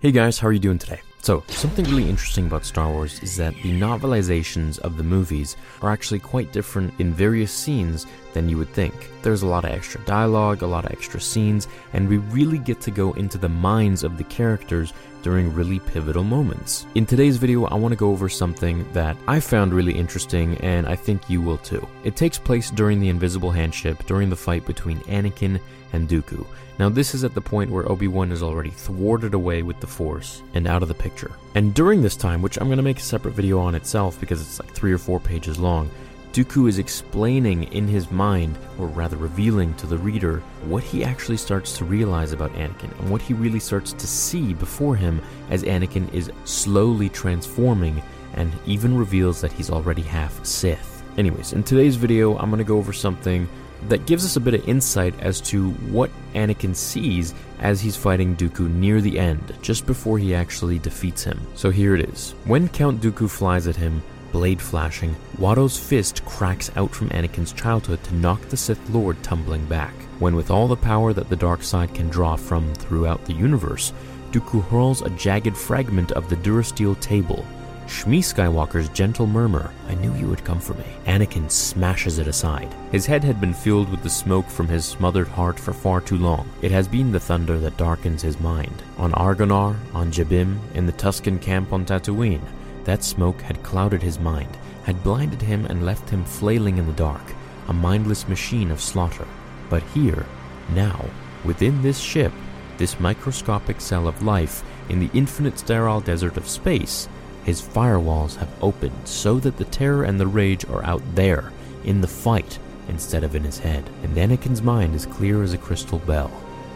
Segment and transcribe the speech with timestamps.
[0.00, 1.00] Hey guys, how are you doing today?
[1.28, 5.92] So, something really interesting about Star Wars is that the novelizations of the movies are
[5.92, 8.94] actually quite different in various scenes than you would think.
[9.20, 12.80] There's a lot of extra dialogue, a lot of extra scenes, and we really get
[12.80, 16.86] to go into the minds of the characters during really pivotal moments.
[16.94, 20.88] In today's video, I want to go over something that I found really interesting and
[20.88, 21.86] I think you will too.
[22.04, 25.60] It takes place during the Invisible Hand ship during the fight between Anakin
[25.92, 26.46] and Dooku.
[26.78, 29.86] Now, this is at the point where Obi Wan is already thwarted away with the
[29.88, 31.17] Force and out of the picture.
[31.54, 34.40] And during this time, which I'm going to make a separate video on itself because
[34.40, 35.90] it's like three or four pages long,
[36.32, 41.38] Dooku is explaining in his mind, or rather revealing to the reader, what he actually
[41.38, 45.64] starts to realize about Anakin and what he really starts to see before him as
[45.64, 48.02] Anakin is slowly transforming
[48.34, 51.02] and even reveals that he's already half Sith.
[51.16, 53.48] Anyways, in today's video, I'm going to go over something
[53.88, 58.36] that gives us a bit of insight as to what Anakin sees as he's fighting
[58.36, 61.40] Dooku near the end, just before he actually defeats him.
[61.54, 62.34] So here it is.
[62.44, 68.02] When Count Dooku flies at him, blade flashing, Watto's fist cracks out from Anakin's childhood
[68.04, 69.94] to knock the Sith Lord tumbling back.
[70.18, 73.92] When, with all the power that the dark side can draw from throughout the universe,
[74.32, 77.46] Dooku hurls a jagged fragment of the Durasteel table.
[77.88, 80.84] Shmi Skywalker's gentle murmur, I knew you would come for me.
[81.06, 82.68] Anakin smashes it aside.
[82.92, 86.18] His head had been filled with the smoke from his smothered heart for far too
[86.18, 86.50] long.
[86.60, 88.82] It has been the thunder that darkens his mind.
[88.98, 92.42] On Aargonar, on Jabiim, in the Tusken camp on Tatooine,
[92.84, 96.92] that smoke had clouded his mind, had blinded him and left him flailing in the
[96.92, 97.34] dark,
[97.68, 99.26] a mindless machine of slaughter.
[99.70, 100.26] But here,
[100.74, 101.06] now,
[101.42, 102.32] within this ship,
[102.76, 107.08] this microscopic cell of life in the infinite sterile desert of space,
[107.48, 111.50] his firewalls have opened so that the terror and the rage are out there,
[111.82, 113.88] in the fight, instead of in his head.
[114.02, 116.30] And Anakin's mind is clear as a crystal bell.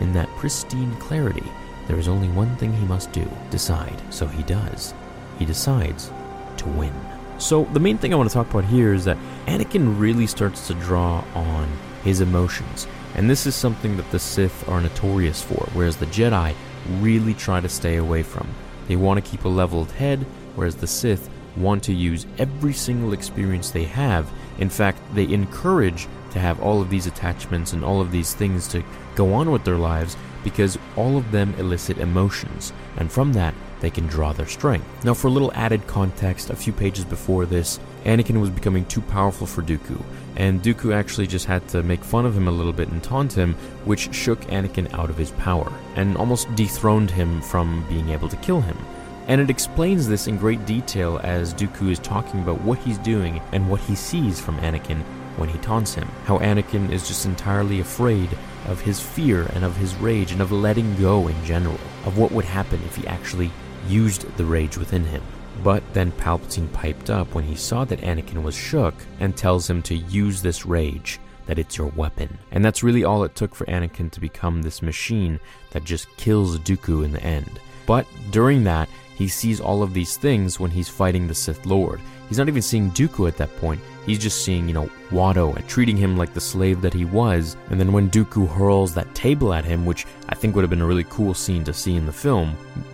[0.00, 1.50] In that pristine clarity,
[1.86, 3.98] there is only one thing he must do decide.
[4.10, 4.92] So he does.
[5.38, 6.12] He decides
[6.58, 6.92] to win.
[7.38, 10.66] So, the main thing I want to talk about here is that Anakin really starts
[10.66, 11.66] to draw on
[12.04, 12.86] his emotions.
[13.14, 16.54] And this is something that the Sith are notorious for, whereas the Jedi
[17.00, 18.48] really try to stay away from.
[18.86, 20.26] They want to keep a leveled head,
[20.58, 24.28] whereas the Sith want to use every single experience they have.
[24.58, 28.66] In fact, they encourage to have all of these attachments and all of these things
[28.68, 28.82] to
[29.14, 33.90] go on with their lives because all of them elicit emotions, and from that, they
[33.90, 34.86] can draw their strength.
[35.04, 39.00] Now, for a little added context, a few pages before this, Anakin was becoming too
[39.02, 40.02] powerful for Dooku,
[40.36, 43.32] and Dooku actually just had to make fun of him a little bit and taunt
[43.32, 43.54] him,
[43.84, 48.36] which shook Anakin out of his power, and almost dethroned him from being able to
[48.36, 48.76] kill him.
[49.28, 53.42] And it explains this in great detail as Dooku is talking about what he's doing
[53.52, 55.02] and what he sees from Anakin
[55.36, 56.08] when he taunts him.
[56.24, 58.30] How Anakin is just entirely afraid
[58.66, 62.32] of his fear and of his rage and of letting go in general, of what
[62.32, 63.50] would happen if he actually
[63.86, 65.22] used the rage within him.
[65.62, 69.82] But then Palpatine piped up when he saw that Anakin was shook and tells him
[69.82, 72.38] to use this rage, that it's your weapon.
[72.50, 75.38] And that's really all it took for Anakin to become this machine
[75.70, 77.60] that just kills Dooku in the end.
[77.86, 82.00] But during that, he sees all of these things when he's fighting the Sith Lord.
[82.28, 83.80] He's not even seeing Dooku at that point.
[84.06, 87.56] He's just seeing, you know, Watto and treating him like the slave that he was.
[87.70, 90.82] And then when Dooku hurls that table at him, which I think would have been
[90.82, 92.50] a really cool scene to see in the film,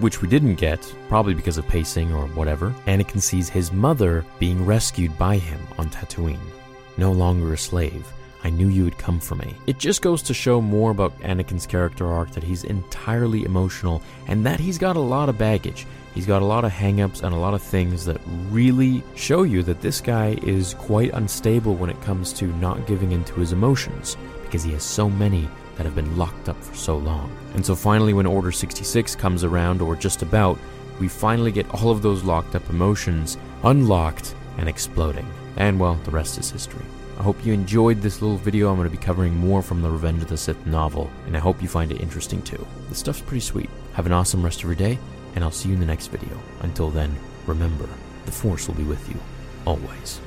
[0.00, 4.66] which we didn't get, probably because of pacing or whatever, Anakin sees his mother being
[4.66, 6.50] rescued by him on Tatooine.
[6.96, 8.12] No longer a slave.
[8.42, 9.54] I knew you would come for me.
[9.66, 14.44] It just goes to show more about Anakin's character arc that he's entirely emotional and
[14.46, 15.86] that he's got a lot of baggage.
[16.18, 18.20] He's got a lot of hangups and a lot of things that
[18.50, 23.12] really show you that this guy is quite unstable when it comes to not giving
[23.12, 26.96] into his emotions because he has so many that have been locked up for so
[26.98, 27.30] long.
[27.54, 30.58] And so finally, when Order 66 comes around, or just about,
[30.98, 35.30] we finally get all of those locked up emotions unlocked and exploding.
[35.56, 36.84] And well, the rest is history.
[37.20, 38.70] I hope you enjoyed this little video.
[38.70, 41.40] I'm going to be covering more from the Revenge of the Sith novel, and I
[41.40, 42.66] hope you find it interesting too.
[42.88, 43.70] The stuff's pretty sweet.
[43.92, 44.98] Have an awesome rest of your day,
[45.34, 46.38] and I'll see you in the next video.
[46.60, 47.14] Until then,
[47.46, 47.88] remember,
[48.26, 49.16] the Force will be with you,
[49.64, 50.20] always.